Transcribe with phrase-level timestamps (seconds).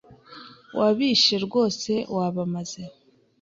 [0.79, 2.81] Wabishe rwose wabamaze.